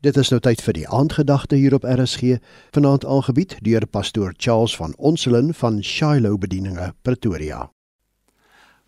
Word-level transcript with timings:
Dit 0.00 0.16
is 0.16 0.30
nou 0.32 0.38
tyd 0.40 0.62
vir 0.64 0.72
die 0.78 0.86
aandgedagte 0.88 1.58
hier 1.60 1.74
op 1.76 1.84
RSG, 1.84 2.38
vanaand 2.72 3.04
aangebied 3.04 3.58
deur 3.66 3.84
pastoor 3.86 4.32
Charles 4.36 4.76
van 4.76 4.94
Onselen 4.96 5.52
van 5.54 5.82
Shiloh 5.84 6.38
Bedieninge 6.40 6.94
Pretoria. 7.02 7.66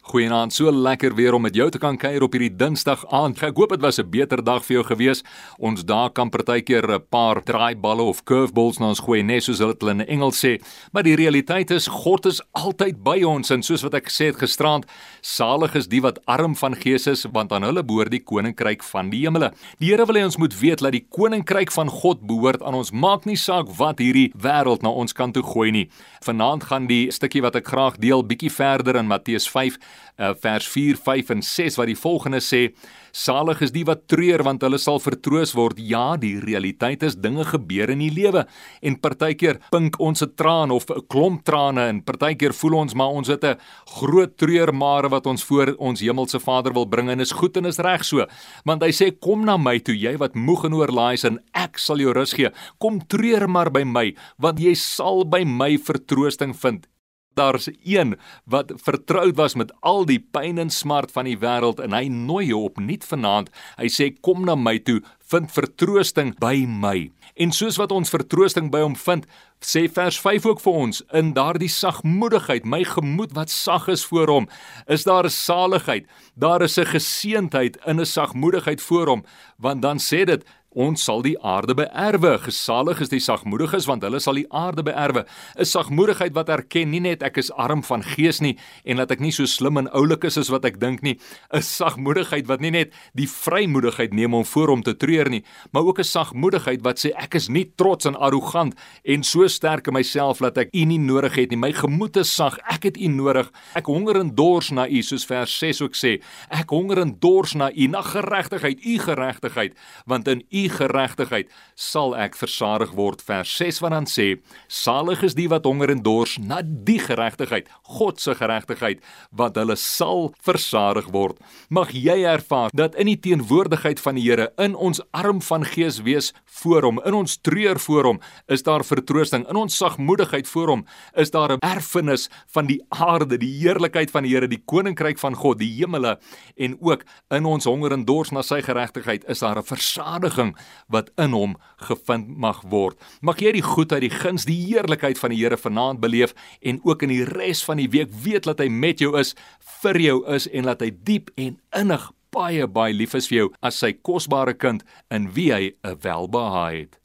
Goeienaand, 0.02 0.50
so 0.50 0.66
lekker 0.66 1.14
weer 1.14 1.34
om 1.34 1.44
met 1.46 1.54
jou 1.54 1.68
te 1.70 1.78
kan 1.78 1.94
kuier 1.94 2.24
op 2.26 2.32
hierdie 2.34 2.56
Dinsdag 2.58 3.04
aand. 3.14 3.38
Ek 3.46 3.54
hoop 3.54 3.70
dit 3.70 3.80
was 3.80 4.00
'n 4.00 4.10
beter 4.10 4.42
dag 4.42 4.64
vir 4.64 4.74
jou 4.74 4.84
gewees. 4.84 5.22
Ons 5.58 5.84
daar 5.84 6.10
kan 6.10 6.28
partykeer 6.28 6.90
'n 6.90 7.06
paar 7.08 7.40
draaiballe 7.42 8.02
of 8.02 8.24
curveballs 8.24 8.78
na 8.80 8.88
ons 8.88 8.98
gooi, 8.98 9.22
net 9.22 9.44
soos 9.44 9.58
hulle 9.60 9.74
dit 9.78 9.88
in 9.88 10.06
Engels 10.06 10.44
sê. 10.44 10.60
Maar 10.92 11.04
die 11.04 11.14
realiteit 11.14 11.70
is 11.70 11.86
God 11.86 12.26
is 12.26 12.42
altyd 12.50 13.04
by 13.04 13.22
ons 13.22 13.50
en 13.50 13.62
soos 13.62 13.82
wat 13.82 13.94
ek 13.94 14.08
gesê 14.08 14.26
het 14.26 14.36
gisterand, 14.36 14.86
salig 15.20 15.74
is 15.76 15.86
die 15.86 16.00
wat 16.00 16.18
arm 16.26 16.56
van 16.56 16.74
gees 16.74 17.06
is, 17.06 17.24
want 17.32 17.52
aan 17.52 17.62
hulle 17.62 17.84
behoort 17.84 18.10
die 18.10 18.24
koninkryk 18.24 18.82
van 18.82 19.08
die 19.08 19.20
hemele. 19.20 19.52
Die 19.78 19.90
Here 19.90 20.04
wil 20.04 20.16
hê 20.16 20.24
ons 20.24 20.36
moet 20.36 20.60
weet 20.60 20.80
dat 20.80 20.92
die 20.92 21.06
koninkryk 21.08 21.70
van 21.70 21.88
God 21.88 22.26
behoort 22.26 22.62
aan 22.62 22.74
ons. 22.74 22.90
Maak 22.90 23.24
nie 23.24 23.36
saak 23.36 23.68
wat 23.78 23.98
hierdie 23.98 24.32
wêreld 24.36 24.82
na 24.82 24.88
ons 24.88 25.12
kant 25.12 25.34
toe 25.34 25.44
gooi 25.44 25.70
nie. 25.70 25.88
Vanaand 26.20 26.64
gaan 26.64 26.86
die 26.86 27.10
stukkie 27.10 27.42
wat 27.42 27.54
ek 27.54 27.68
graag 27.68 27.98
deel 27.98 28.24
bietjie 28.24 28.50
verder 28.50 28.96
in 28.96 29.06
Matteus 29.06 29.48
5 29.48 29.78
uh, 30.18 30.32
vers 30.42 30.66
4, 30.68 30.96
5 30.96 31.30
en 31.36 31.42
6 31.42 31.78
wat 31.80 31.90
die 31.90 31.98
volgende 31.98 32.40
sê: 32.40 32.70
Salig 33.12 33.60
is 33.60 33.74
die 33.74 33.84
wat 33.84 34.06
treur 34.08 34.40
want 34.46 34.62
hulle 34.64 34.78
sal 34.80 34.96
vertroos 35.02 35.52
word. 35.52 35.76
Ja, 35.76 36.16
die 36.16 36.38
realiteit 36.40 37.02
is 37.04 37.18
dinge 37.20 37.44
gebeur 37.44 37.90
in 37.92 38.00
die 38.00 38.12
lewe 38.12 38.46
en 38.80 38.96
partykeer 39.04 39.58
pink 39.70 39.98
ons 40.00 40.22
'n 40.22 40.32
traan 40.34 40.70
of 40.70 40.88
'n 40.88 41.04
klomp 41.08 41.44
trane 41.44 41.88
en 41.88 42.00
partykeer 42.00 42.54
voel 42.54 42.78
ons 42.80 42.94
maar 42.94 43.12
ons 43.12 43.28
het 43.28 43.44
'n 43.44 43.58
groot 44.00 44.36
treurmare 44.36 45.10
wat 45.10 45.26
ons 45.26 45.44
voor 45.44 45.74
ons 45.78 46.00
hemelse 46.00 46.40
Vader 46.40 46.72
wil 46.72 46.86
bring 46.86 47.10
en 47.10 47.20
is 47.20 47.32
goed 47.32 47.56
en 47.56 47.66
is 47.66 47.78
reg 47.78 48.04
so. 48.04 48.26
Want 48.64 48.82
hy 48.82 48.90
sê 48.90 49.12
kom 49.20 49.44
na 49.44 49.56
my 49.58 49.78
toe 49.78 49.94
jy 49.94 50.16
wat 50.16 50.34
moeg 50.34 50.64
en 50.64 50.74
oorlaai 50.74 51.14
is 51.14 51.24
en 51.24 51.38
ek 51.52 51.78
sal 51.78 51.98
jou 51.98 52.12
rus 52.12 52.32
gee. 52.32 52.50
Kom 52.78 52.98
treur 53.06 53.46
maar 53.48 53.70
by 53.70 53.84
my 53.84 54.14
want 54.38 54.58
jy 54.58 54.74
sal 54.74 55.24
by 55.24 55.44
my 55.44 55.76
vertroosting 55.76 56.56
vind 56.56 56.86
daar's 57.34 57.68
een 57.84 58.16
wat 58.44 58.72
vertroud 58.76 59.36
was 59.36 59.54
met 59.54 59.72
al 59.80 60.04
die 60.08 60.20
pyn 60.20 60.58
en 60.58 60.70
smart 60.70 61.12
van 61.12 61.24
die 61.24 61.38
wêreld 61.38 61.80
en 61.82 61.92
hy 61.96 62.08
nooi 62.08 62.46
jou 62.46 62.62
op 62.68 62.80
nuut 62.80 63.04
vanaand. 63.04 63.50
Hy 63.78 63.88
sê 63.92 64.10
kom 64.20 64.44
na 64.44 64.54
my 64.54 64.78
toe, 64.78 65.00
vind 65.32 65.52
vertroosting 65.52 66.34
by 66.40 66.64
my. 66.68 67.10
En 67.40 67.52
soos 67.52 67.78
wat 67.80 67.92
ons 67.94 68.12
vertroosting 68.12 68.68
by 68.72 68.82
hom 68.84 68.96
vind, 68.98 69.24
sê 69.64 69.86
vers 69.88 70.18
5 70.20 70.46
ook 70.50 70.60
vir 70.60 70.78
ons, 70.84 71.00
in 71.16 71.32
daardie 71.36 71.70
sagmoedigheid, 71.72 72.66
my 72.68 72.82
gemoed 72.84 73.32
wat 73.38 73.52
sag 73.52 73.88
is 73.92 74.04
voor 74.04 74.28
hom, 74.28 74.48
is 74.86 75.06
daar 75.08 75.30
saligheid. 75.30 76.06
Daar 76.34 76.62
is 76.62 76.78
'n 76.78 76.92
geseentheid 76.92 77.78
in 77.86 78.00
'n 78.00 78.06
sagmoedigheid 78.06 78.80
voor 78.82 79.06
hom, 79.06 79.24
want 79.58 79.82
dan 79.82 79.98
sê 79.98 80.24
dit 80.24 80.44
Ons 80.74 81.04
sal 81.04 81.22
die 81.22 81.36
aarde 81.44 81.74
beerwe. 81.74 82.38
Gesalig 82.38 83.00
is 83.00 83.10
die 83.12 83.20
sagmoediges 83.20 83.86
want 83.86 84.02
hulle 84.02 84.20
sal 84.20 84.34
die 84.40 84.46
aarde 84.50 84.82
beerwe. 84.82 85.26
'n 85.58 85.64
Sagmoedigheid 85.64 86.34
wat 86.34 86.48
erken 86.48 86.90
nie 86.90 87.00
net 87.00 87.22
ek 87.22 87.38
is 87.38 87.50
arm 87.50 87.82
van 87.82 88.02
gees 88.02 88.40
nie 88.40 88.56
en 88.84 88.96
dat 88.96 89.10
ek 89.10 89.20
nie 89.20 89.32
so 89.32 89.44
slim 89.44 89.76
en 89.76 89.88
oulik 89.92 90.24
is 90.24 90.38
as 90.38 90.48
wat 90.48 90.64
ek 90.64 90.80
dink 90.80 91.02
nie. 91.02 91.18
'n 91.52 91.62
Sagmoedigheid 91.62 92.46
wat 92.46 92.60
nie 92.60 92.70
net 92.70 92.92
die 93.14 93.28
vrymoedigheid 93.28 94.12
neem 94.12 94.34
om 94.34 94.44
voor 94.44 94.68
hom 94.68 94.82
te 94.82 94.94
treur 94.96 95.28
nie, 95.28 95.44
maar 95.72 95.84
ook 95.84 95.98
'n 95.98 96.04
sagmoedigheid 96.04 96.82
wat 96.82 96.98
sê 96.98 97.12
ek 97.16 97.34
is 97.34 97.48
nie 97.48 97.72
trots 97.76 98.06
en 98.06 98.16
arrogant 98.16 98.74
en 99.04 99.22
so 99.22 99.46
sterk 99.46 99.86
in 99.86 99.94
myself 99.94 100.38
dat 100.38 100.58
ek 100.58 100.68
u 100.72 100.84
nie 100.84 100.98
nodig 100.98 101.34
het 101.34 101.50
nie. 101.50 101.58
My 101.58 101.72
gemoed 101.72 102.16
is 102.16 102.34
sag. 102.34 102.58
Ek 102.68 102.82
het 102.82 102.96
u 102.96 103.08
nodig. 103.08 103.50
Ek 103.74 103.86
honger 103.86 104.20
en 104.20 104.34
dors 104.34 104.70
na 104.70 104.88
u 104.88 105.02
soos 105.02 105.24
vers 105.24 105.58
6 105.58 105.82
ook 105.82 105.94
sê. 105.94 106.22
Ek 106.50 106.70
honger 106.70 106.98
en 106.98 107.16
dors 107.20 107.54
na 107.54 107.70
u, 107.72 107.86
na 107.86 108.02
geregtigheid, 108.02 108.84
u 108.84 108.98
geregtigheid, 108.98 109.76
want 110.06 110.28
in 110.28 110.42
u 110.50 110.61
geregtigheid 110.68 111.50
sal 111.74 112.16
ek 112.16 112.36
versadig 112.36 112.92
word. 112.92 113.22
Vers 113.22 113.56
6 113.56 113.80
wat 113.80 113.90
dan 113.90 114.06
sê 114.06 114.40
salig 114.68 115.22
is 115.22 115.34
die 115.34 115.48
wat 115.48 115.64
honger 115.64 115.90
en 115.90 116.02
dors 116.02 116.38
na 116.38 116.62
die 116.62 116.98
geregtigheid 116.98 117.68
God 117.82 118.20
se 118.20 118.34
geregtigheid 118.34 119.02
wat 119.30 119.56
hulle 119.56 119.76
sal 119.76 120.32
versadig 120.42 121.08
word. 121.12 121.38
Mag 121.68 121.92
jy 121.92 122.22
ervaar 122.28 122.70
dat 122.74 122.94
in 122.94 123.06
die 123.06 123.20
teenwoordigheid 123.20 124.00
van 124.00 124.14
die 124.14 124.22
Here 124.22 124.52
in 124.62 124.76
ons 124.78 125.00
arm 125.10 125.40
van 125.42 125.64
gees 125.66 125.98
wees 126.06 126.32
voor 126.62 126.86
hom 126.86 127.00
in 127.04 127.16
ons 127.16 127.38
treur 127.42 127.80
voor 127.82 128.08
hom 128.10 128.20
is 128.52 128.62
daar 128.62 128.84
vertroosting 128.86 129.44
in 129.50 129.58
ons 129.58 129.76
sagmoedigheid 129.76 130.48
voor 130.48 130.74
hom 130.74 130.84
is 131.18 131.30
daar 131.30 131.52
'n 131.52 131.58
erfenis 131.60 132.28
van 132.54 132.66
die 132.66 132.80
aarde 132.88 133.38
die 133.38 133.52
heerlikheid 133.60 134.10
van 134.10 134.22
die 134.22 134.32
Here 134.32 134.48
die 134.48 134.62
koninkryk 134.64 135.18
van 135.18 135.34
God 135.34 135.58
die 135.58 135.72
hemele 135.78 136.18
en 136.56 136.76
ook 136.80 137.04
in 137.30 137.44
ons 137.44 137.64
honger 137.64 137.92
en 137.92 138.04
dors 138.04 138.30
na 138.30 138.42
sy 138.42 138.62
geregtigheid 138.62 139.24
is 139.28 139.40
daar 139.40 139.58
'n 139.58 139.64
versadiging 139.64 140.51
wat 140.88 141.10
in 141.16 141.32
hom 141.32 141.56
gevind 141.76 142.28
mag 142.28 142.62
word. 142.70 142.98
Mag 143.20 143.40
jy 143.40 143.52
die 143.52 143.66
goedheid, 143.66 144.02
die 144.02 144.14
guns, 144.14 144.46
die 144.48 144.60
heerlikheid 144.66 145.18
van 145.18 145.30
die 145.30 145.42
Here 145.42 145.56
vanaand 145.56 146.00
beleef 146.00 146.34
en 146.60 146.80
ook 146.84 147.02
in 147.02 147.08
die 147.08 147.24
res 147.24 147.64
van 147.64 147.76
die 147.76 147.90
week 147.90 148.10
weet 148.24 148.44
dat 148.44 148.58
hy 148.62 148.68
met 148.68 149.02
jou 149.02 149.16
is, 149.18 149.34
vir 149.82 150.00
jou 150.00 150.18
is 150.30 150.48
en 150.50 150.68
dat 150.70 150.80
hy 150.80 150.90
diep 151.04 151.30
en 151.36 151.58
innig 151.76 152.10
baie 152.32 152.66
baie 152.66 152.94
lief 152.96 153.14
is 153.18 153.28
vir 153.28 153.38
jou 153.42 153.48
as 153.60 153.78
sy 153.82 153.92
kosbare 153.92 154.54
kind 154.54 154.84
in 155.10 155.30
wie 155.36 155.52
hy 155.52 155.72
'n 155.84 155.98
welbehae 156.02 156.80
het. 156.80 156.98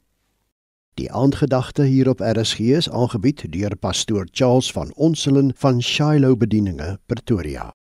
Die 0.98 1.10
aandgedagte 1.12 1.84
hier 1.86 2.08
op 2.08 2.20
RSG 2.20 2.74
is 2.80 2.90
aangebied 2.90 3.44
deur 3.52 3.76
pastoor 3.76 4.26
Charles 4.32 4.72
van 4.72 4.92
Onselen 4.96 5.52
van 5.54 5.82
Shiloh 5.82 6.36
Bedieninge 6.36 6.98
Pretoria. 7.06 7.77